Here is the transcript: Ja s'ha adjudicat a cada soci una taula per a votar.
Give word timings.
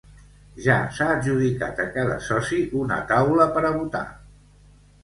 Ja 0.67 0.77
s'ha 0.99 1.09
adjudicat 1.17 1.83
a 1.83 1.87
cada 1.99 2.17
soci 2.29 2.63
una 2.83 2.99
taula 3.13 3.51
per 3.59 3.65
a 3.71 3.75
votar. 3.79 4.07